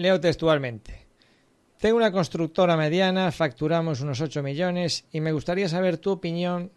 [0.00, 1.06] leo textualmente.
[1.78, 6.70] Tengo una constructora mediana, facturamos unos 8 millones y me gustaría saber tu opinión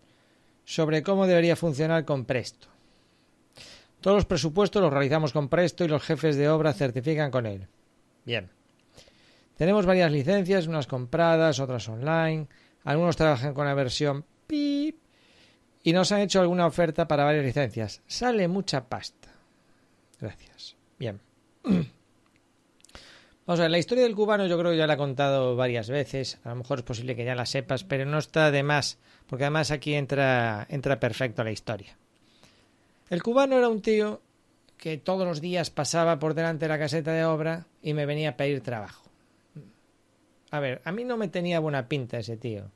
[0.66, 2.68] sobre cómo debería funcionar con Presto.
[4.00, 7.68] Todos los presupuestos los realizamos con Presto y los jefes de obra certifican con él.
[8.26, 8.50] Bien.
[9.58, 12.48] Tenemos varias licencias, unas compradas, otras online.
[12.84, 14.98] Algunos trabajan con la versión PIP
[15.84, 18.02] y nos han hecho alguna oferta para varias licencias.
[18.08, 19.30] Sale mucha pasta.
[20.20, 20.76] Gracias.
[20.98, 21.20] Bien.
[23.46, 25.90] Vamos a ver, la historia del cubano yo creo que ya la he contado varias
[25.90, 26.40] veces.
[26.46, 28.98] A lo mejor es posible que ya la sepas, pero no está de más,
[29.28, 31.98] porque además aquí entra, entra perfecto la historia.
[33.10, 34.22] El cubano era un tío
[34.78, 38.30] que todos los días pasaba por delante de la caseta de obra y me venía
[38.30, 39.04] a pedir trabajo.
[40.52, 42.72] A ver, a mí no me tenía buena pinta ese tío.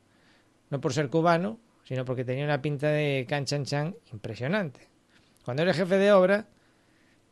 [0.69, 4.81] No por ser cubano, sino porque tenía una pinta de canchanchan impresionante.
[5.45, 6.47] Cuando eres jefe de obra,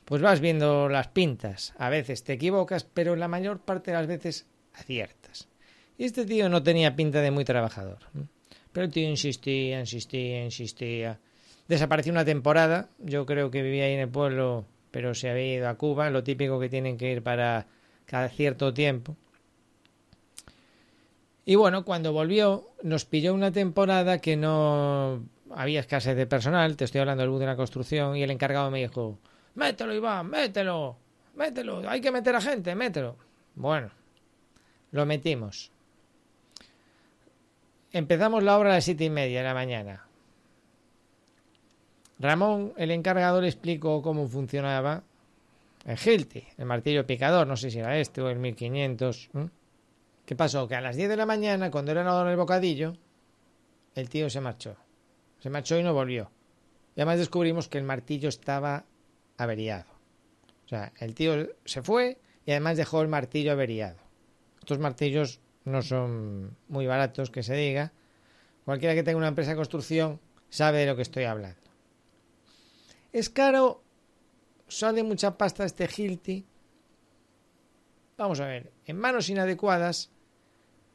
[0.05, 1.73] pues vas viendo las pintas.
[1.77, 5.48] A veces te equivocas, pero la mayor parte de las veces aciertas.
[5.98, 7.99] Y este tío no tenía pinta de muy trabajador.
[8.71, 11.20] Pero el tío insistía, insistía, insistía.
[11.68, 12.90] Desapareció una temporada.
[12.99, 16.24] Yo creo que vivía ahí en el pueblo, pero se había ido a Cuba, lo
[16.24, 17.68] típico que tienen que ir para
[18.05, 19.16] cada cierto tiempo.
[21.46, 26.76] Y bueno, cuando volvió, nos pilló una temporada que no había escasez de personal.
[26.76, 28.18] Te estoy hablando del bus de la construcción.
[28.18, 29.18] Y el encargado me dijo:
[29.55, 30.98] Mételo, Iván, mételo,
[31.35, 33.15] mételo, hay que meter a gente, mételo.
[33.55, 33.89] Bueno,
[34.91, 35.71] lo metimos.
[37.91, 40.05] Empezamos la obra a las siete y media de la mañana.
[42.20, 45.03] Ramón, el encargado, le explicó cómo funcionaba
[45.85, 49.29] el Hilti, el martillo picador, no sé si era este o el 1500.
[50.26, 50.67] ¿Qué pasó?
[50.67, 52.95] Que a las 10 de la mañana, cuando era en el bocadillo,
[53.93, 54.76] el tío se marchó.
[55.39, 56.31] Se marchó y no volvió.
[56.95, 58.85] Y además descubrimos que el martillo estaba
[59.38, 59.86] averiado.
[60.66, 63.98] O sea, el tío se fue y además dejó el martillo averiado.
[64.59, 67.91] Estos martillos no son muy baratos, que se diga.
[68.66, 70.19] Cualquiera que tenga una empresa de construcción
[70.50, 71.59] sabe de lo que estoy hablando.
[73.12, 73.84] Es caro,
[74.68, 76.45] sale mucha pasta este Hilti.
[78.18, 80.09] Vamos a ver, en manos inadecuadas,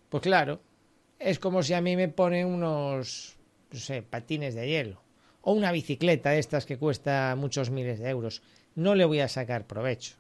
[0.09, 0.61] pues claro,
[1.19, 3.37] es como si a mí me ponen unos,
[3.71, 5.10] no sé, patines de hielo
[5.43, 8.43] o una bicicleta de estas que cuesta muchos miles de euros.
[8.75, 10.17] No le voy a sacar provecho.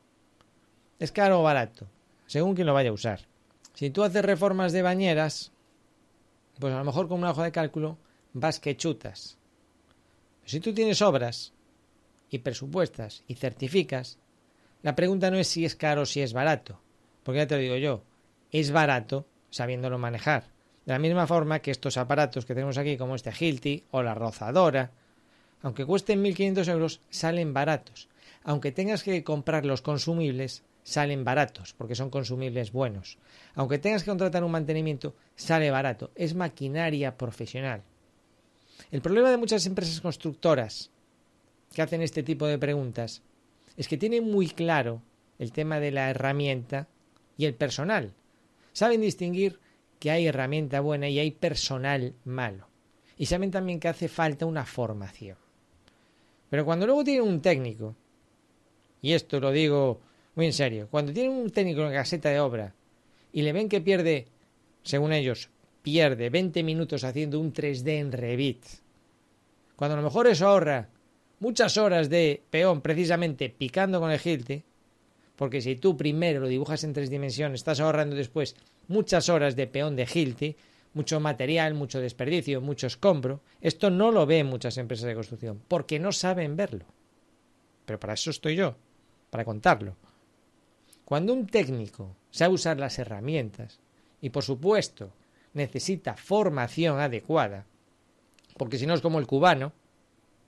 [0.98, 1.86] Es caro o barato,
[2.26, 3.20] según quien lo vaya a usar.
[3.74, 5.52] Si tú haces reformas de bañeras,
[6.58, 7.98] pues a lo mejor con una hoja de cálculo
[8.32, 9.38] vas que chutas.
[10.44, 11.52] Si tú tienes obras
[12.28, 14.18] y presupuestas y certificas,
[14.82, 16.80] la pregunta no es si es caro o si es barato,
[17.22, 18.02] porque ya te lo digo yo,
[18.50, 20.44] es barato sabiéndolo manejar.
[20.86, 24.14] De la misma forma que estos aparatos que tenemos aquí, como este Hilti o la
[24.14, 24.90] rozadora,
[25.62, 28.08] aunque cuesten 1.500 euros, salen baratos.
[28.42, 33.18] Aunque tengas que comprar los consumibles, salen baratos, porque son consumibles buenos.
[33.54, 36.10] Aunque tengas que contratar un mantenimiento, sale barato.
[36.14, 37.82] Es maquinaria profesional.
[38.90, 40.90] El problema de muchas empresas constructoras
[41.72, 43.22] que hacen este tipo de preguntas
[43.76, 45.02] es que tienen muy claro
[45.38, 46.88] el tema de la herramienta
[47.36, 48.14] y el personal.
[48.72, 49.60] Saben distinguir
[49.98, 52.68] que hay herramienta buena y hay personal malo.
[53.16, 55.36] Y saben también que hace falta una formación.
[56.50, 57.94] Pero cuando luego tienen un técnico,
[59.00, 60.00] y esto lo digo
[60.34, 62.74] muy en serio, cuando tienen un técnico en caseta de obra
[63.32, 64.26] y le ven que pierde,
[64.82, 65.48] según ellos,
[65.82, 68.64] pierde 20 minutos haciendo un 3D en Revit,
[69.76, 70.88] cuando a lo mejor eso ahorra
[71.38, 74.64] muchas horas de peón precisamente picando con el gilte,
[75.36, 78.56] porque si tú primero lo dibujas en tres dimensiones, estás ahorrando después
[78.88, 80.56] muchas horas de peón de gilte,
[80.94, 83.40] mucho material, mucho desperdicio, mucho escombro.
[83.60, 86.84] Esto no lo ven muchas empresas de construcción, porque no saben verlo.
[87.84, 88.76] Pero para eso estoy yo,
[89.30, 89.96] para contarlo.
[91.04, 93.80] Cuando un técnico sabe usar las herramientas,
[94.20, 95.10] y por supuesto
[95.54, 97.66] necesita formación adecuada,
[98.56, 99.72] porque si no es como el cubano,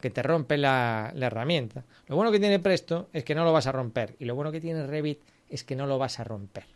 [0.01, 1.85] que te rompe la, herramienta.
[2.09, 4.53] Lo bueno que tiene Presto es que no lo vas a romper, y lo bueno
[4.53, 6.67] que tiene Revit es que no lo vas a romper.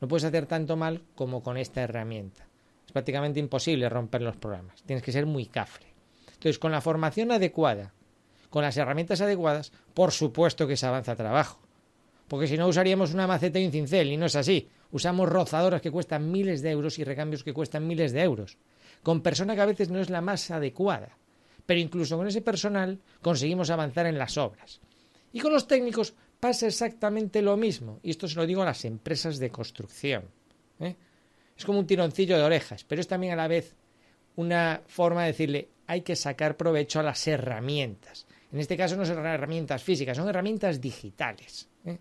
[0.00, 2.47] No puedes hacer tanto mal como con esta herramienta.
[2.88, 4.82] Es prácticamente imposible romper los programas.
[4.82, 5.88] Tienes que ser muy cafre.
[6.28, 7.92] Entonces, con la formación adecuada,
[8.48, 11.60] con las herramientas adecuadas, por supuesto que se avanza trabajo.
[12.28, 14.70] Porque si no usaríamos una maceta y un cincel, y no es así.
[14.90, 18.56] Usamos rozadoras que cuestan miles de euros y recambios que cuestan miles de euros.
[19.02, 21.18] Con persona que a veces no es la más adecuada.
[21.66, 24.80] Pero incluso con ese personal conseguimos avanzar en las obras.
[25.30, 28.00] Y con los técnicos pasa exactamente lo mismo.
[28.02, 30.24] Y esto se lo digo a las empresas de construcción.
[30.80, 30.96] ¿eh?
[31.58, 33.74] Es como un tironcillo de orejas, pero es también a la vez
[34.36, 38.26] una forma de decirle hay que sacar provecho a las herramientas.
[38.52, 41.68] En este caso no son herramientas físicas, son herramientas digitales.
[41.84, 41.98] ¿eh?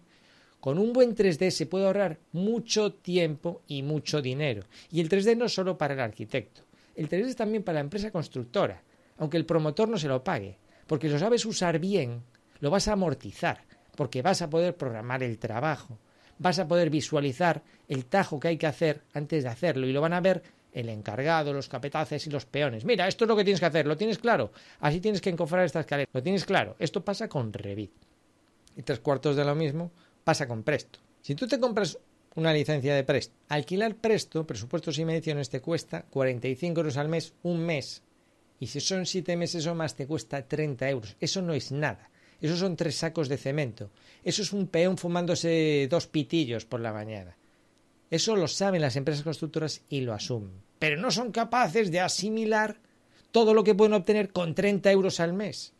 [0.59, 4.63] Con un buen 3D se puede ahorrar mucho tiempo y mucho dinero.
[4.91, 6.61] Y el 3D no es solo para el arquitecto,
[6.95, 8.83] el 3D es también para la empresa constructora,
[9.17, 12.21] aunque el promotor no se lo pague, porque lo sabes usar bien,
[12.59, 13.63] lo vas a amortizar,
[13.95, 15.97] porque vas a poder programar el trabajo,
[16.39, 20.01] vas a poder visualizar el tajo que hay que hacer antes de hacerlo y lo
[20.01, 20.43] van a ver
[20.73, 22.85] el encargado, los capetaces y los peones.
[22.85, 24.51] Mira, esto es lo que tienes que hacer, ¿lo tienes claro?
[24.79, 26.75] Así tienes que encofrar esta escalera, ¿lo tienes claro?
[26.77, 27.91] Esto pasa con Revit.
[28.75, 29.91] Y tres cuartos de lo mismo
[30.23, 30.99] pasa con Presto.
[31.21, 31.97] Si tú te compras
[32.35, 37.33] una licencia de Presto, alquilar Presto, presupuestos y mediciones, te cuesta 45 euros al mes,
[37.41, 38.03] un mes.
[38.59, 41.15] Y si son siete meses o más, te cuesta 30 euros.
[41.19, 42.09] Eso no es nada.
[42.41, 43.89] Eso son tres sacos de cemento.
[44.23, 47.35] Eso es un peón fumándose dos pitillos por la mañana.
[48.09, 50.61] Eso lo saben las empresas constructoras y lo asumen.
[50.79, 52.77] Pero no son capaces de asimilar
[53.31, 55.73] todo lo que pueden obtener con 30 euros al mes.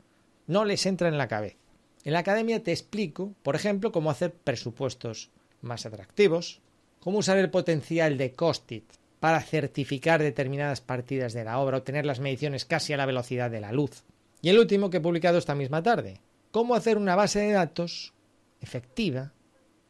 [0.48, 1.57] No les entra en la cabeza.
[2.04, 5.30] En la academia te explico, por ejemplo, cómo hacer presupuestos
[5.62, 6.62] más atractivos,
[7.00, 8.86] cómo usar el potencial de Costit
[9.19, 13.62] para certificar determinadas partidas de la obra, obtener las mediciones casi a la velocidad de
[13.62, 14.04] la luz.
[14.42, 16.21] Y el último que he publicado esta misma tarde,
[16.52, 18.14] cómo hacer una base de datos
[18.62, 19.34] efectiva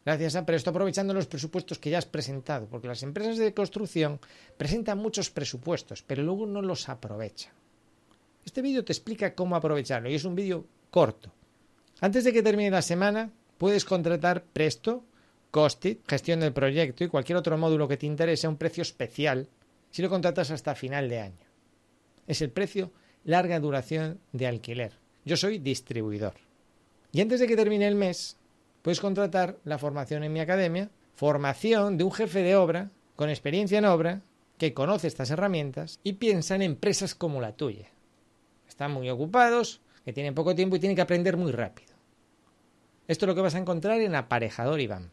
[0.07, 4.21] gracias a Presto aprovechando los presupuestos que ya has presentado, porque las empresas de construcción
[4.55, 7.51] presentan muchos presupuestos, pero luego no los aprovechan.
[8.45, 11.33] Este vídeo te explica cómo aprovecharlo y es un vídeo corto.
[11.99, 15.03] Antes de que termine la semana, puedes contratar Presto,
[15.51, 19.49] Costit, gestión del proyecto y cualquier otro módulo que te interese a un precio especial
[19.91, 21.45] si lo contratas hasta final de año.
[22.27, 22.93] Es el precio
[23.25, 24.93] larga duración de alquiler.
[25.25, 26.46] Yo soy distribuidor.
[27.11, 28.37] Y antes de que termine el mes,
[28.81, 33.79] puedes contratar la formación en mi academia, formación de un jefe de obra con experiencia
[33.79, 34.21] en obra
[34.57, 37.87] que conoce estas herramientas y piensa en empresas como la tuya.
[38.67, 41.93] Están muy ocupados, que tienen poco tiempo y tienen que aprender muy rápido.
[43.07, 45.11] Esto es lo que vas a encontrar en Aparejador Iván.